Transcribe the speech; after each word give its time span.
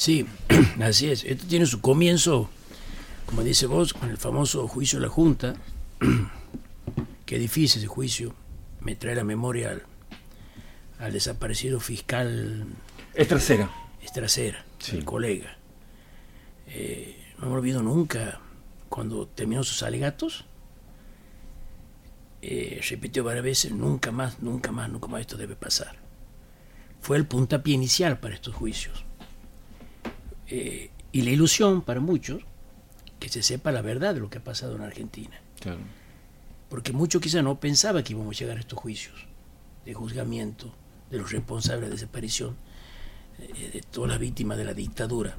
Sí, 0.00 0.24
así 0.82 1.10
es. 1.10 1.24
Esto 1.24 1.44
tiene 1.46 1.66
su 1.66 1.82
comienzo, 1.82 2.48
como 3.26 3.42
dice 3.42 3.66
vos, 3.66 3.92
con 3.92 4.08
el 4.08 4.16
famoso 4.16 4.66
juicio 4.66 4.98
de 4.98 5.04
la 5.06 5.12
Junta. 5.12 5.56
Qué 7.26 7.38
difícil 7.38 7.80
ese 7.80 7.86
juicio. 7.86 8.34
Me 8.80 8.94
trae 8.96 9.14
la 9.14 9.24
memoria 9.24 9.72
al, 9.72 9.82
al 11.00 11.12
desaparecido 11.12 11.80
fiscal 11.80 12.64
Es 13.12 13.28
tercera. 13.28 13.70
Estracera, 14.02 14.64
Sí. 14.78 14.96
el 14.96 15.04
colega. 15.04 15.58
Eh, 16.68 17.22
no 17.38 17.48
me 17.50 17.56
olvido 17.56 17.82
nunca 17.82 18.40
cuando 18.88 19.26
terminó 19.28 19.62
sus 19.64 19.82
alegatos. 19.82 20.46
eh, 22.40 22.80
repitió 22.88 23.22
varias 23.22 23.44
veces, 23.44 23.72
nunca 23.72 24.12
más, 24.12 24.40
nunca 24.40 24.72
más, 24.72 24.88
nunca 24.88 25.08
más 25.08 25.20
esto 25.20 25.36
debe 25.36 25.56
pasar. 25.56 25.96
Fue 27.02 27.18
el 27.18 27.26
puntapié 27.26 27.74
inicial 27.74 28.18
para 28.18 28.34
estos 28.34 28.54
juicios. 28.54 29.04
Eh, 30.50 30.90
y 31.12 31.22
la 31.22 31.30
ilusión 31.30 31.80
para 31.82 32.00
muchos 32.00 32.42
que 33.18 33.28
se 33.28 33.42
sepa 33.42 33.72
la 33.72 33.82
verdad 33.82 34.14
de 34.14 34.20
lo 34.20 34.28
que 34.30 34.38
ha 34.38 34.44
pasado 34.44 34.76
en 34.76 34.82
Argentina. 34.82 35.40
Claro. 35.60 35.80
Porque 36.68 36.92
muchos 36.92 37.20
quizá 37.22 37.42
no 37.42 37.58
pensaban 37.58 38.02
que 38.04 38.12
íbamos 38.12 38.36
a 38.36 38.38
llegar 38.40 38.56
a 38.56 38.60
estos 38.60 38.78
juicios 38.78 39.14
de 39.84 39.94
juzgamiento 39.94 40.72
de 41.10 41.18
los 41.18 41.32
responsables 41.32 41.88
de 41.88 41.96
desaparición 41.96 42.56
eh, 43.38 43.70
de 43.72 43.80
todas 43.82 44.10
las 44.10 44.18
víctimas 44.20 44.56
de 44.58 44.64
la 44.64 44.74
dictadura. 44.74 45.34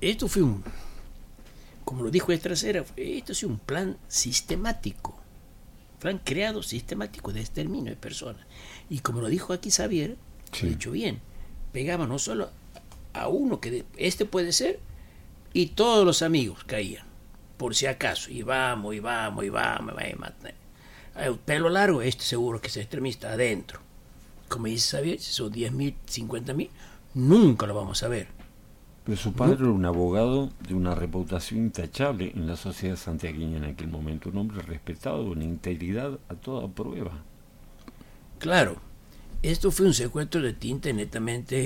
Esto 0.00 0.28
fue 0.28 0.42
un, 0.42 0.62
como 1.84 2.02
lo 2.04 2.10
dijo 2.10 2.32
Estracera, 2.32 2.84
esto 2.96 3.32
es 3.32 3.42
un 3.42 3.58
plan 3.58 3.96
sistemático, 4.08 5.18
plan 5.98 6.20
creado 6.22 6.62
sistemático 6.62 7.32
de 7.32 7.40
exterminio 7.40 7.90
de 7.90 7.96
personas. 7.96 8.46
Y 8.88 9.00
como 9.00 9.20
lo 9.20 9.28
dijo 9.28 9.52
aquí 9.52 9.70
Xavier, 9.70 10.16
Sí. 10.52 10.62
lo 10.66 10.68
ha 10.68 10.72
dicho 10.72 10.90
bien, 10.92 11.20
pegaba 11.72 12.06
no 12.06 12.18
solo 12.18 12.50
a 13.12 13.28
uno 13.28 13.60
que 13.60 13.84
este 13.96 14.24
puede 14.24 14.52
ser, 14.52 14.80
y 15.52 15.66
todos 15.66 16.04
los 16.06 16.22
amigos 16.22 16.64
caían, 16.64 17.04
por 17.56 17.74
si 17.74 17.86
acaso, 17.86 18.30
y 18.30 18.42
vamos, 18.42 18.94
y 18.94 19.00
vamos, 19.00 19.44
y 19.44 19.48
vamos, 19.48 19.94
y 19.94 20.14
vamos. 20.14 21.38
Pelo 21.44 21.68
largo, 21.68 22.02
este 22.02 22.22
seguro 22.22 22.60
que 22.60 22.68
es 22.68 22.76
extremista 22.76 23.32
adentro. 23.32 23.80
Como 24.48 24.66
dice 24.66 24.96
Xavier, 24.96 25.20
si 25.20 25.32
son 25.32 25.52
10.000, 25.52 25.94
50.000, 26.08 26.70
nunca 27.14 27.66
lo 27.66 27.74
vamos 27.74 28.02
a 28.02 28.08
ver. 28.08 28.28
Pero 29.04 29.16
su 29.16 29.32
padre 29.32 29.56
era 29.60 29.70
un 29.70 29.84
abogado 29.84 30.50
de 30.66 30.74
una 30.74 30.94
reputación 30.94 31.60
intachable 31.60 32.32
en 32.34 32.46
la 32.46 32.56
sociedad 32.56 32.96
santiagueña 32.96 33.56
en 33.56 33.64
aquel 33.64 33.88
momento, 33.88 34.28
un 34.28 34.38
hombre 34.38 34.62
respetado, 34.62 35.22
una 35.24 35.44
integridad 35.44 36.18
a 36.28 36.34
toda 36.34 36.68
prueba. 36.68 37.12
Claro, 38.38 38.80
esto 39.42 39.70
fue 39.70 39.86
un 39.86 39.94
secuestro 39.94 40.42
de 40.42 40.52
tinte 40.52 40.92
netamente 40.92 41.56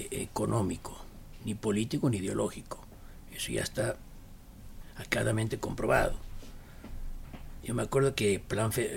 eh, 0.00 0.08
económico, 0.22 0.96
ni 1.44 1.54
político 1.54 2.10
ni 2.10 2.18
ideológico. 2.18 2.84
Eso 3.34 3.52
ya 3.52 3.62
está 3.62 3.96
acadamente 4.96 5.58
comprobado. 5.58 6.14
Yo 7.64 7.74
me 7.74 7.82
acuerdo 7.82 8.14
que 8.16 8.40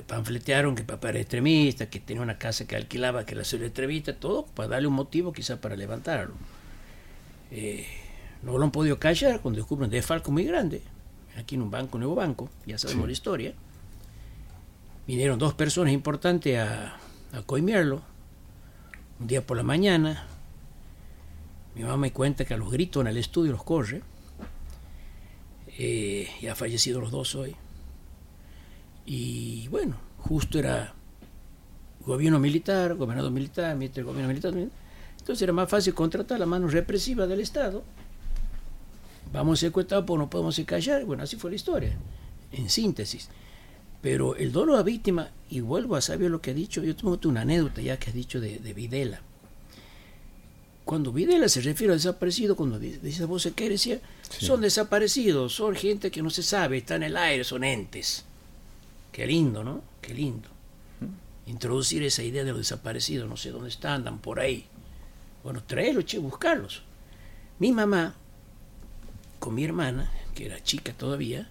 panfletearon 0.08 0.76
que 0.76 0.84
papá 0.84 1.10
era 1.10 1.20
extremista, 1.20 1.90
que 1.90 2.00
tenía 2.00 2.24
una 2.24 2.38
casa 2.40 2.66
que 2.66 2.76
alquilaba, 2.76 3.26
que 3.26 3.36
la 3.36 3.44
hacía 3.44 3.60
extremista, 3.60 4.16
todo 4.18 4.46
para 4.48 4.70
darle 4.70 4.88
un 4.88 4.96
motivo 4.96 5.32
quizá 5.32 5.62
para 5.62 5.76
levantarlo. 5.76 6.34
Eh, 7.52 7.86
no 8.42 8.58
lo 8.58 8.64
han 8.66 8.72
podido 8.72 8.98
callar 9.00 9.40
cuando 9.42 9.60
descubren 9.60 9.86
un 9.86 9.92
desfalco 9.92 10.32
muy 10.32 10.44
grande, 10.46 10.82
aquí 11.38 11.56
en 11.56 11.62
un 11.62 11.70
banco, 11.72 11.98
nuevo 12.00 12.16
banco, 12.16 12.50
ya 12.66 12.78
sabemos 12.80 13.04
Sí. 13.04 13.08
la 13.08 13.14
historia. 13.14 13.54
Vinieron 15.08 15.38
dos 15.38 15.54
personas 15.54 15.94
importantes 15.94 16.58
a, 16.58 16.96
a 17.34 17.42
coimearlo, 17.46 18.02
un 19.20 19.28
día 19.28 19.46
por 19.46 19.58
la 19.58 19.64
mañana. 19.64 20.26
Mi 21.76 21.84
mamá 21.84 21.98
me 21.98 22.12
cuenta 22.12 22.46
que 22.46 22.54
a 22.54 22.58
los 22.58 22.72
gritos 22.72 23.02
en 23.02 23.08
el 23.08 23.18
estudio 23.18 23.52
los 23.52 23.64
corre. 23.64 24.02
Eh, 25.78 26.30
ya 26.42 26.52
han 26.52 26.58
fallecido 26.58 27.02
los 27.02 27.12
dos 27.12 27.36
hoy. 27.36 27.56
Y 29.06 29.68
bueno, 29.68 29.98
justo 30.20 30.58
era 30.58 30.94
gobierno 32.06 32.40
militar, 32.40 32.96
gobernador 32.96 33.32
militar, 33.32 33.76
ministro 33.76 34.02
del 34.02 34.06
gobierno 34.06 34.30
militar. 34.30 34.54
Entonces 34.54 35.42
era 35.42 35.54
más 35.54 35.70
fácil 35.70 35.94
contratar 35.94 36.40
la 36.40 36.46
mano 36.46 36.68
represiva 36.68 37.28
del 37.28 37.42
Estado. 37.42 37.84
Vamos 39.34 39.60
secuestrados 39.60 40.06
porque 40.06 40.20
no 40.20 40.30
podemos 40.30 40.60
callar. 40.66 41.04
Bueno, 41.04 41.24
así 41.24 41.36
fue 41.36 41.50
la 41.50 41.56
historia, 41.56 41.98
en 42.52 42.70
síntesis. 42.70 43.30
Pero 44.06 44.36
el 44.36 44.52
dolor 44.52 44.78
a 44.78 44.84
víctima, 44.84 45.32
y 45.50 45.62
vuelvo 45.62 45.96
a 45.96 46.02
saber 46.02 46.30
lo 46.30 46.40
que 46.40 46.52
ha 46.52 46.54
dicho, 46.54 46.84
yo 46.84 46.96
tengo 46.96 47.20
una 47.24 47.42
anécdota 47.42 47.82
ya 47.82 47.98
que 47.98 48.12
has 48.12 48.16
dicho 48.16 48.40
de, 48.40 48.60
de 48.60 48.72
Videla. 48.72 49.20
Cuando 50.84 51.12
Videla 51.12 51.50
se 51.50 51.60
refiere 51.62 51.92
a 51.94 51.96
desaparecido, 51.96 52.56
cuando 52.56 52.78
dice, 52.78 53.26
vos 53.26 53.50
que 53.56 53.68
decía, 53.68 54.00
Sí. 54.30 54.46
son 54.46 54.62
desaparecidos, 54.62 55.56
son 55.56 55.74
gente 55.74 56.12
que 56.12 56.22
no 56.22 56.30
se 56.30 56.44
sabe, 56.44 56.78
está 56.78 56.98
en 56.98 57.02
el 57.02 57.18
aire, 57.18 57.44
son 57.44 57.64
entes. 57.64 58.26
Qué 59.12 59.26
lindo, 59.26 59.64
¿no? 59.64 59.82
Qué 60.02 60.14
lindo. 60.14 60.50
Introducir 61.48 62.04
esa 62.04 62.22
idea 62.22 62.44
de 62.44 62.52
los 62.52 62.60
desaparecidos, 62.60 63.28
no 63.28 63.38
sé 63.38 63.50
dónde 63.50 63.70
están, 63.70 63.94
andan 63.94 64.20
por 64.20 64.40
ahí. 64.40 64.68
Bueno, 65.44 65.64
traerlos, 65.64 66.06
che, 66.06 66.20
buscarlos. 66.20 66.84
Mi 67.58 67.72
mamá, 67.72 68.14
con 69.40 69.56
mi 69.56 69.66
hermana, 69.66 70.12
que 70.36 70.46
era 70.46 70.62
chica 70.62 70.94
todavía, 70.94 71.50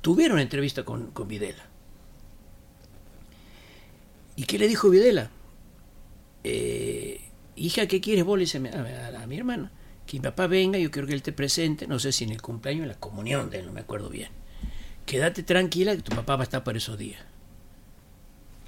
tuvieron 0.00 0.38
entrevista 0.38 0.86
con, 0.86 1.10
con 1.10 1.28
Videla. 1.28 1.66
¿Y 4.36 4.44
qué 4.44 4.58
le 4.58 4.68
dijo 4.68 4.88
Videla? 4.90 5.30
Eh, 6.44 7.20
hija, 7.56 7.86
¿qué 7.86 8.00
quieres 8.00 8.24
vos? 8.24 8.38
Le 8.38 8.44
dice 8.44 8.58
a, 8.58 8.60
mi- 8.60 8.68
a- 8.68 9.22
a 9.22 9.26
mi 9.26 9.36
hermana. 9.36 9.70
Que 10.06 10.16
mi 10.18 10.22
papá 10.22 10.46
venga, 10.46 10.78
yo 10.78 10.90
quiero 10.90 11.06
que 11.06 11.12
él 11.14 11.18
esté 11.18 11.32
presente, 11.32 11.86
no 11.86 11.98
sé 11.98 12.12
si 12.12 12.24
en 12.24 12.30
el 12.30 12.42
cumpleaños 12.42 12.80
o 12.80 12.84
en 12.84 12.88
la 12.88 12.98
comunión 12.98 13.50
de 13.50 13.60
él, 13.60 13.66
no 13.66 13.72
me 13.72 13.80
acuerdo 13.80 14.08
bien. 14.08 14.30
Quédate 15.06 15.42
tranquila 15.42 15.94
que 15.96 16.02
tu 16.02 16.14
papá 16.14 16.36
va 16.36 16.42
a 16.42 16.44
estar 16.44 16.64
para 16.64 16.78
esos 16.78 16.98
días. 16.98 17.20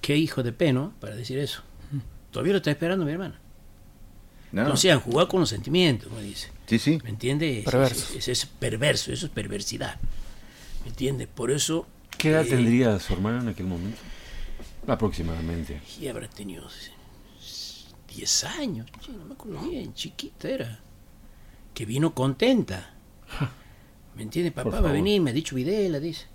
Qué 0.00 0.16
hijo 0.16 0.42
de 0.42 0.52
peno 0.52 0.92
para 1.00 1.16
decir 1.16 1.38
eso. 1.38 1.62
Todavía 2.30 2.52
lo 2.52 2.58
está 2.58 2.70
esperando 2.70 3.04
mi 3.04 3.12
hermana. 3.12 3.40
No. 4.52 4.68
No 4.68 4.76
sean 4.76 5.00
jugar 5.00 5.26
con 5.28 5.40
los 5.40 5.48
sentimientos, 5.48 6.08
como 6.08 6.20
dice. 6.20 6.48
Sí, 6.66 6.78
sí. 6.78 6.98
¿Me 7.02 7.10
entiende? 7.10 7.60
Es- 7.60 7.64
Perverso. 7.64 8.14
Es, 8.16 8.28
es 8.28 8.46
perverso, 8.46 9.12
eso 9.12 9.26
es 9.26 9.32
perversidad. 9.32 9.98
¿Me 10.84 10.90
entiende? 10.90 11.26
Por 11.26 11.50
eso. 11.50 11.86
¿Qué 12.18 12.30
edad 12.30 12.42
eh, 12.46 12.50
tendría 12.50 12.98
su 13.00 13.12
hermano 13.14 13.40
en 13.40 13.48
aquel 13.48 13.66
momento? 13.66 13.98
Aproximadamente. 14.86 15.80
Y 16.00 16.08
habrá 16.08 16.28
tenido 16.28 16.66
10 18.14 18.44
años, 18.44 18.90
che, 19.04 19.12
no 19.12 19.24
me 19.24 19.34
acuerdo 19.34 19.60
bien, 19.68 19.94
chiquita 19.94 20.48
era. 20.48 20.80
Que 21.72 21.84
vino 21.84 22.14
contenta. 22.14 22.94
¿Me 24.14 24.22
entiende? 24.22 24.52
Por 24.52 24.64
Papá 24.64 24.80
va 24.80 24.90
a 24.90 24.92
venir, 24.92 25.20
me 25.20 25.30
ha 25.30 25.34
dicho 25.34 25.56
Videla, 25.56 25.98
dice. 25.98 26.26